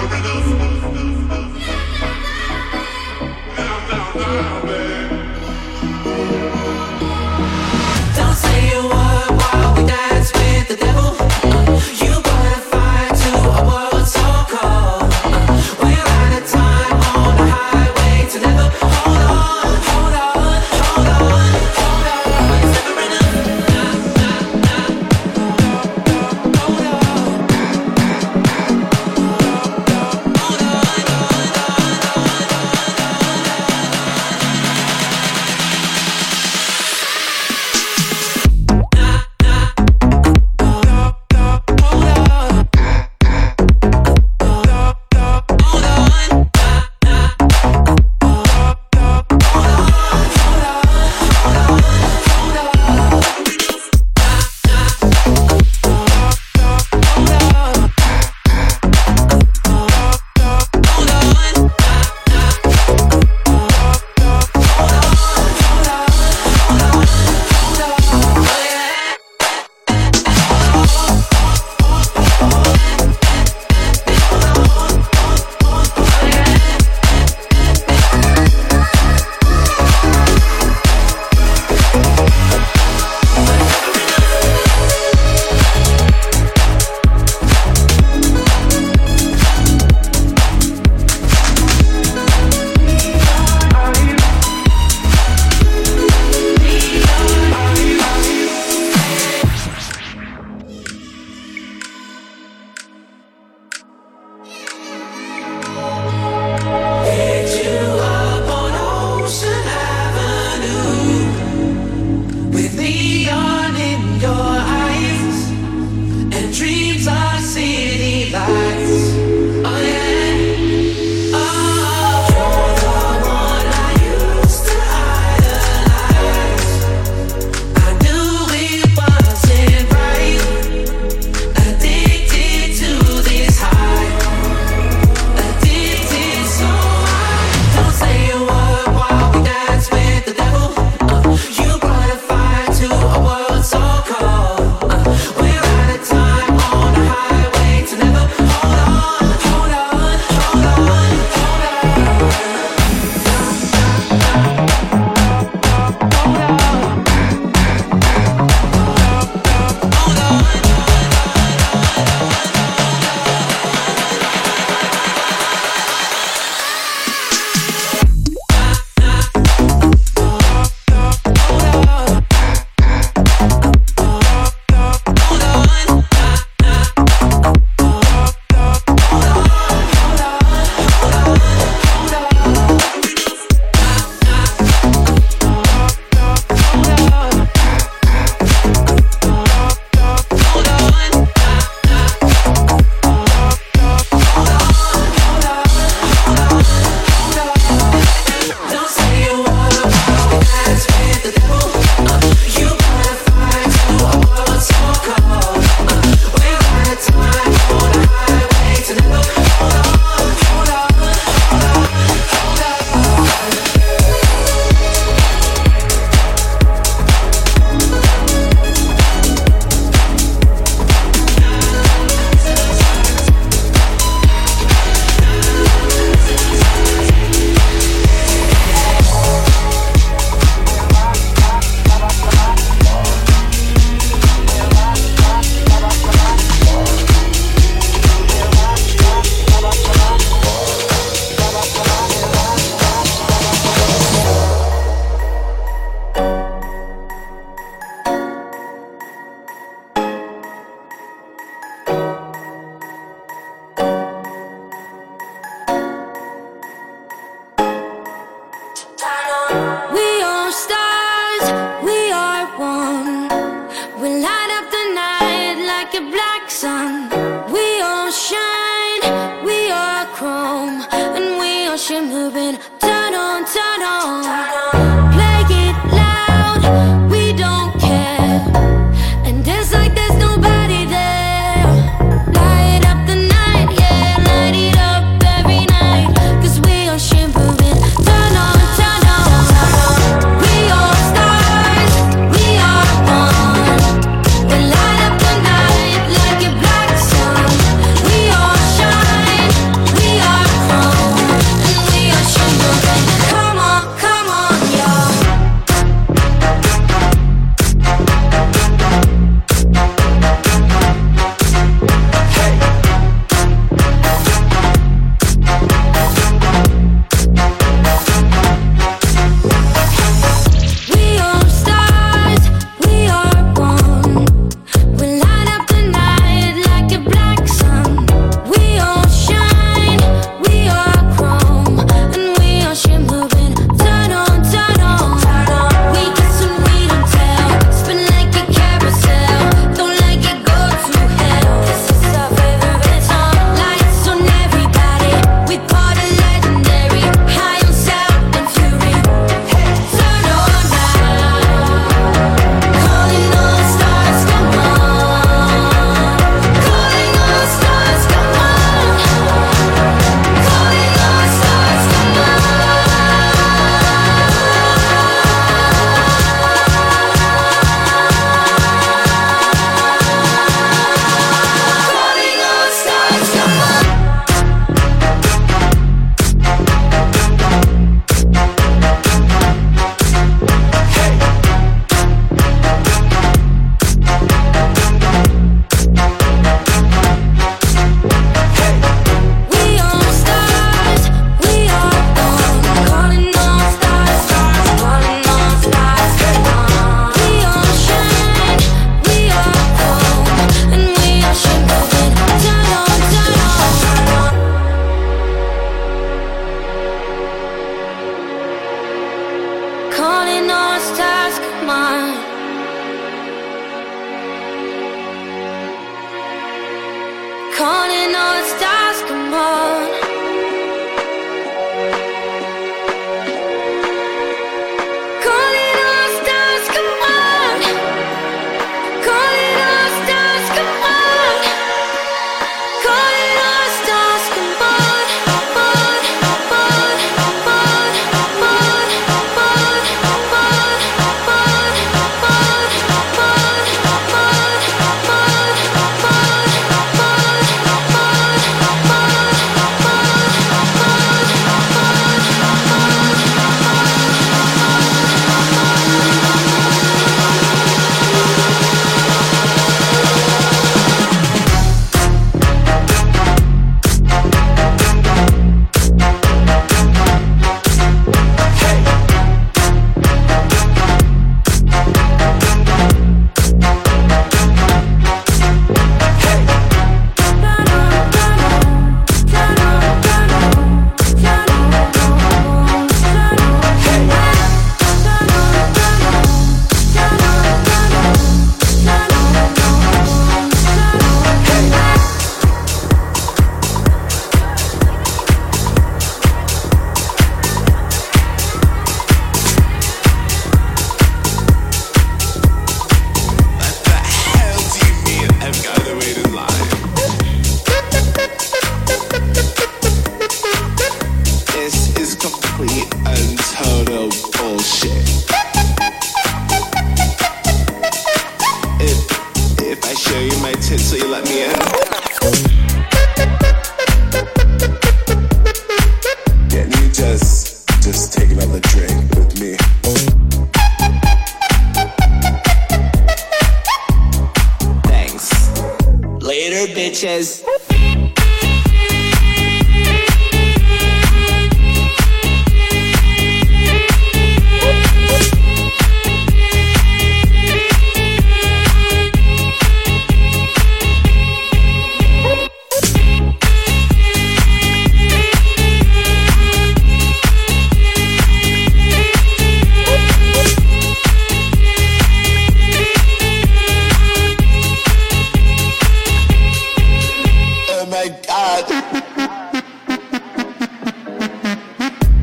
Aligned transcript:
never 0.00 0.16
enough. 0.16 1.79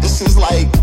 This 0.01 0.21
is 0.21 0.37
like 0.37 0.76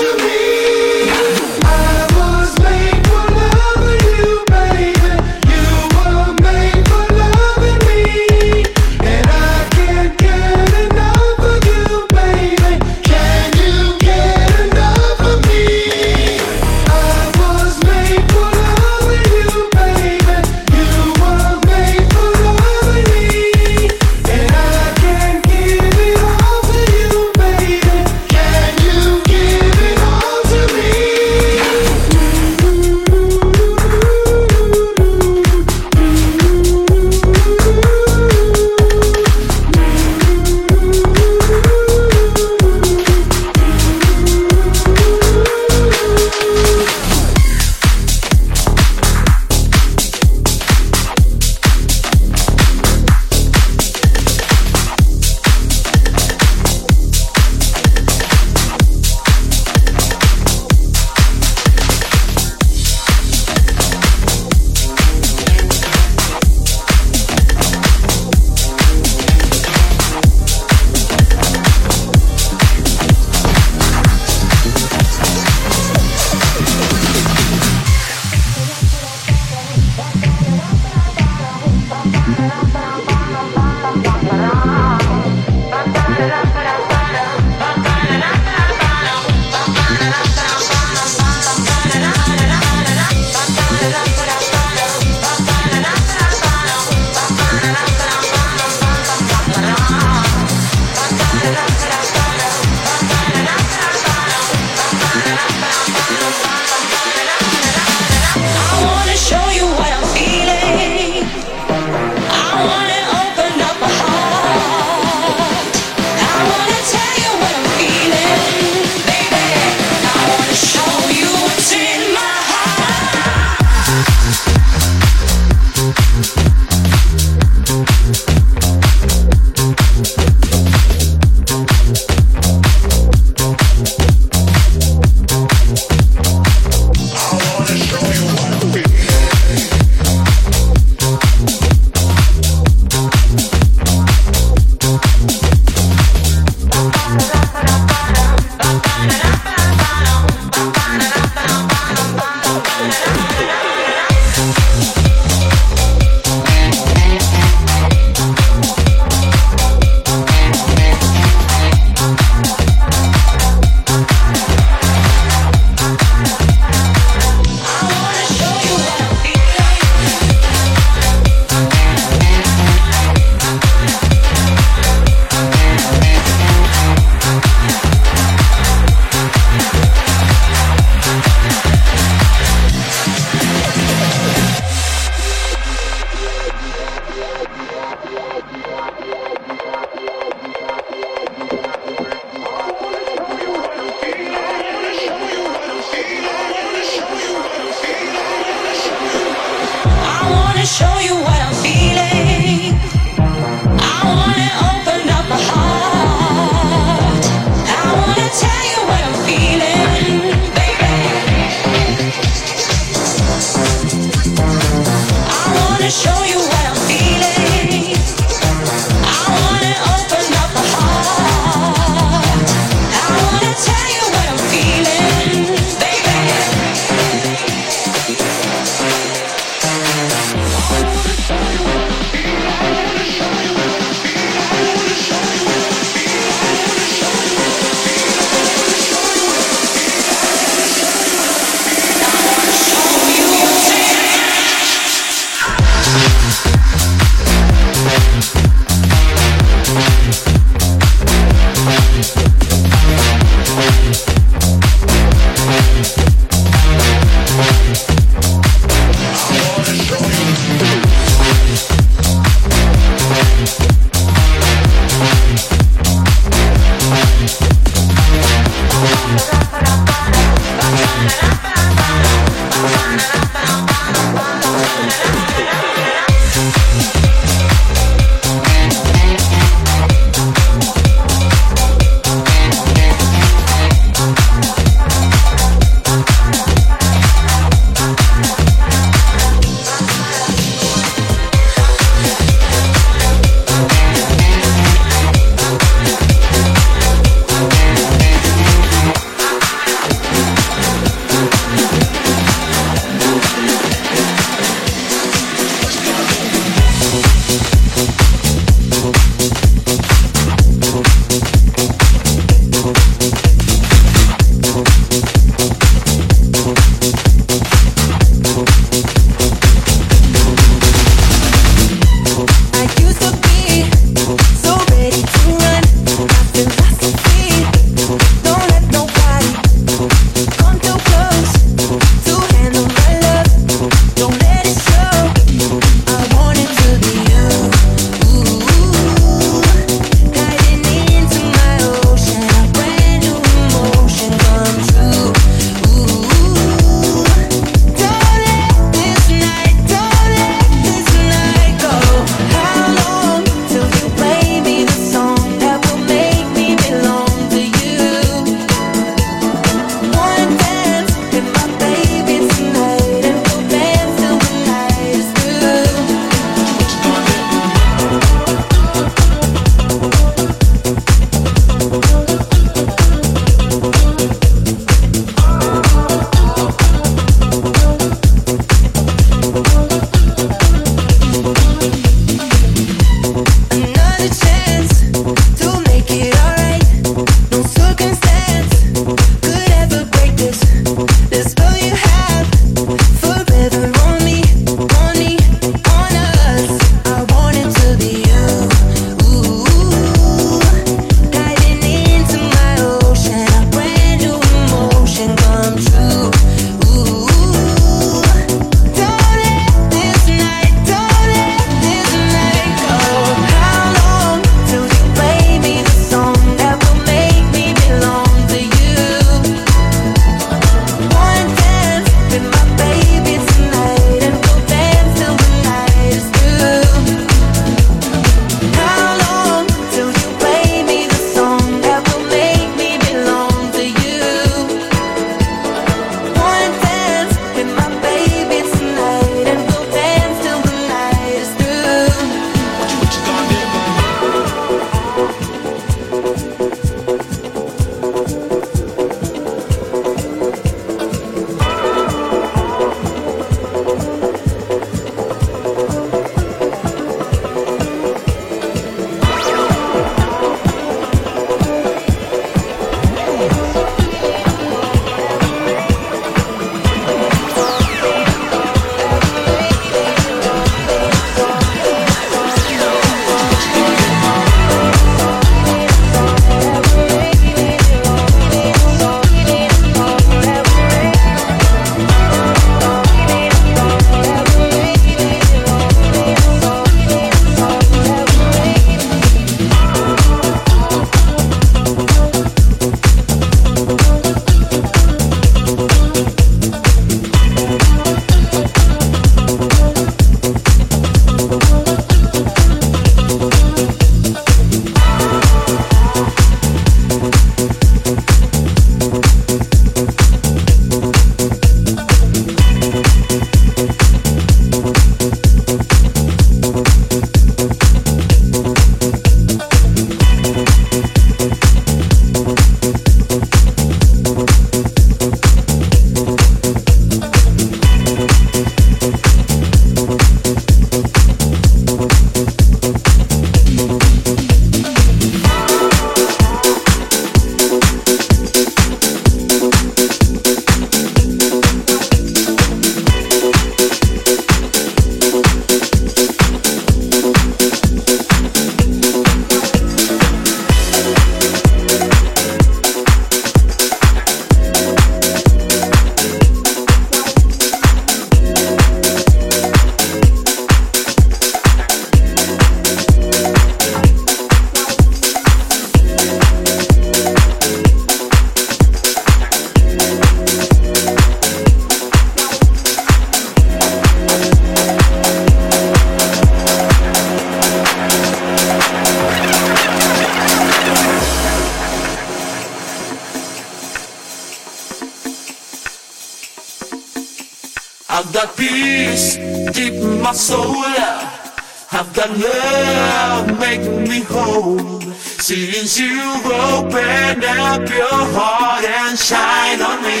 you 595.96 596.10
open 596.52 597.24
up 597.24 597.62
your 597.80 598.00
heart 598.16 598.64
and 598.64 598.98
shine 598.98 599.60
on 599.70 599.78
me. 599.86 600.00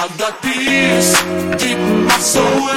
I've 0.00 0.14
got 0.18 0.34
peace 0.42 1.12
deep 1.60 1.78
in 1.78 2.04
my 2.04 2.18
soul. 2.18 2.68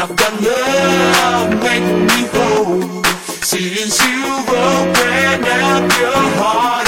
I've 0.00 0.14
got 0.20 0.32
love 0.48 1.50
make 1.66 1.88
me 2.08 2.20
whole. 2.34 3.02
Since 3.50 3.96
you 4.06 4.22
open 4.68 5.44
up 5.66 5.84
your 6.00 6.24
heart. 6.38 6.83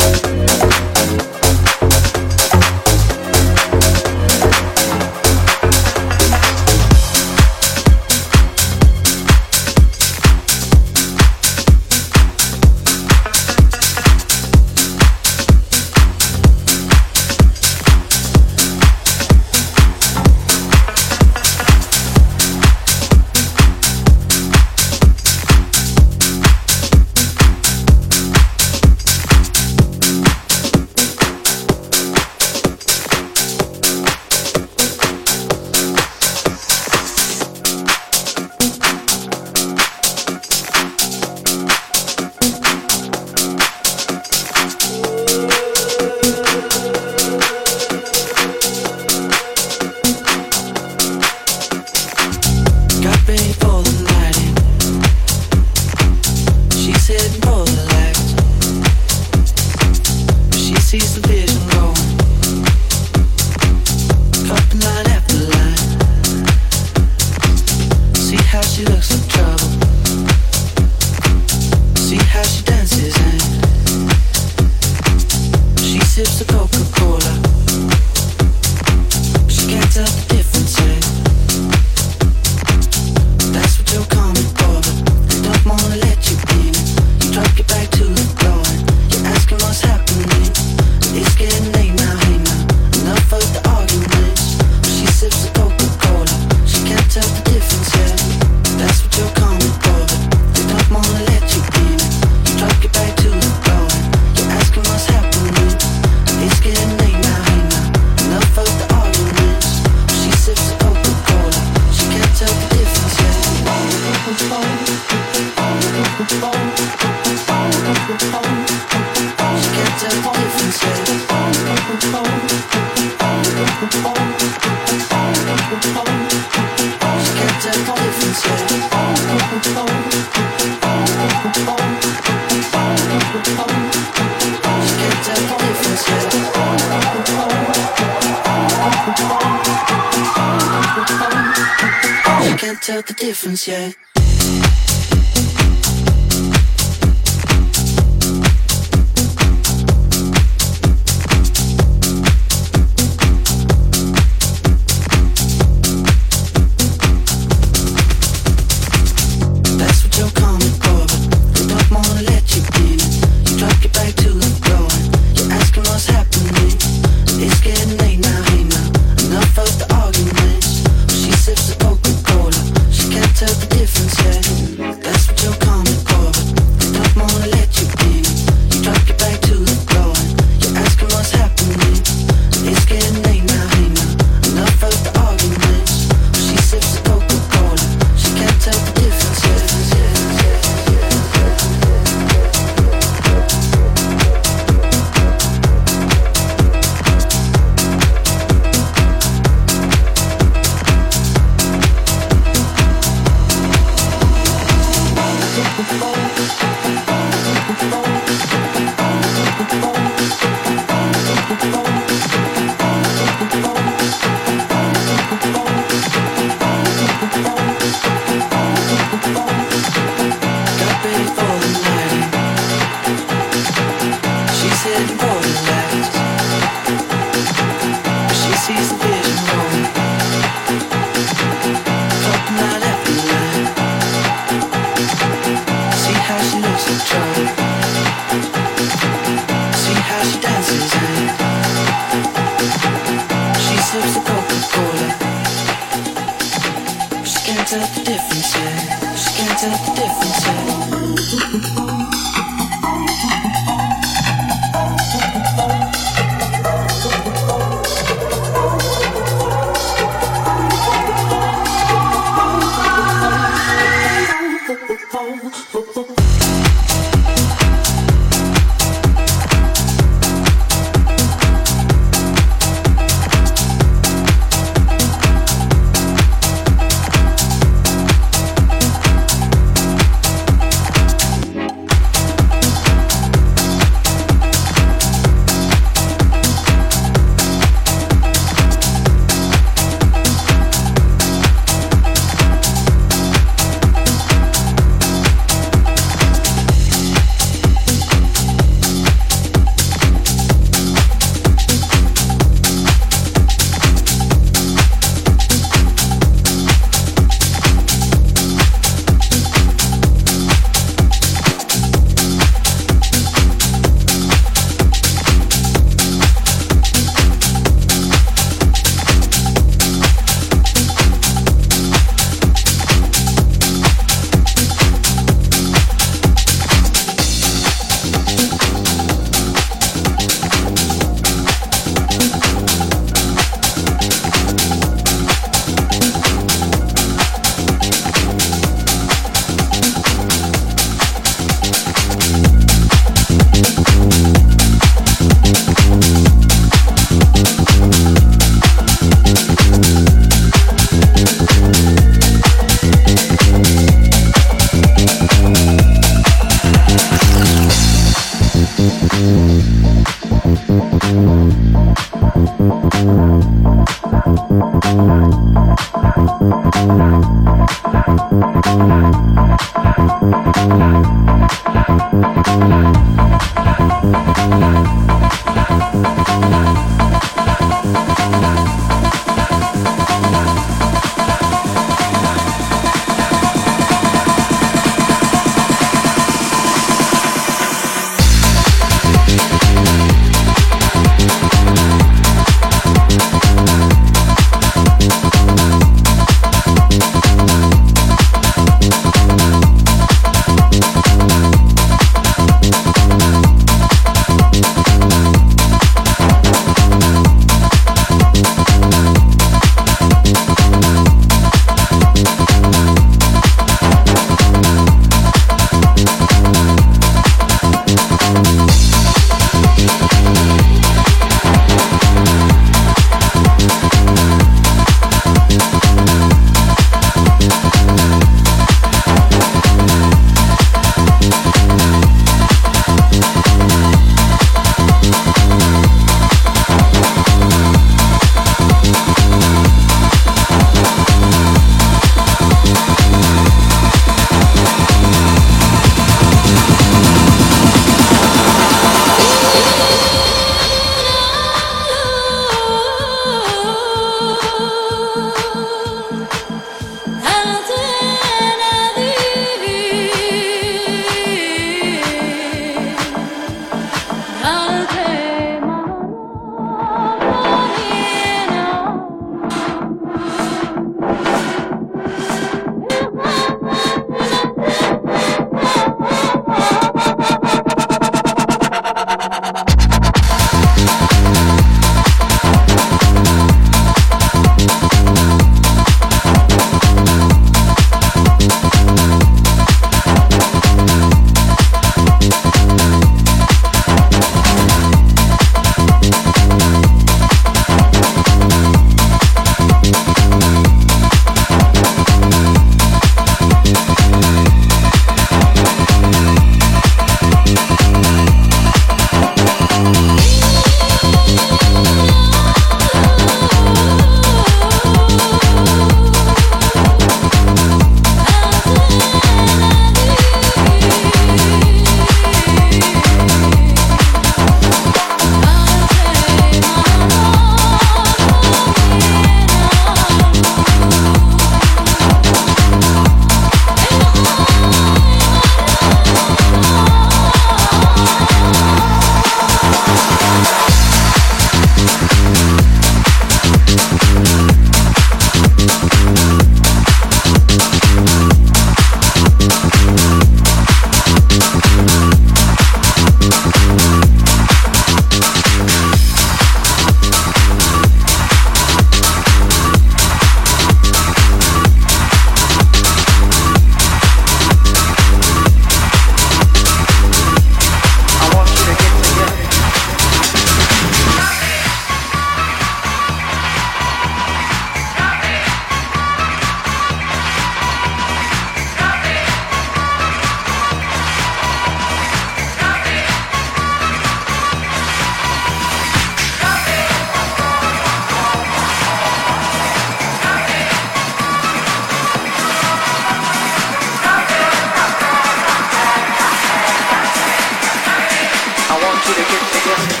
Want 599.31 599.91
you 599.91 600.00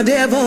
from 0.00 0.39